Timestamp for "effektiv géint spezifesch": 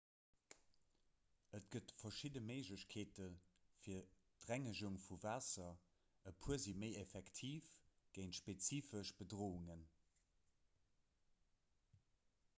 7.03-9.11